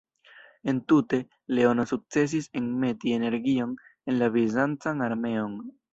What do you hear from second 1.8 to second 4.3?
sukcesis enmeti energion en